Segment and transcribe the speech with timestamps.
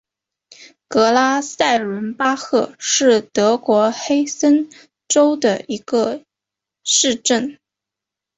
[0.87, 4.67] 格拉塞伦巴赫是德国黑森
[5.07, 6.23] 州的一个
[6.83, 7.59] 市镇。